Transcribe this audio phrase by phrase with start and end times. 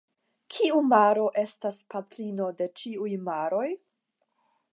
[0.53, 3.67] Kiu maro estas patrino de ĉiuj maroj?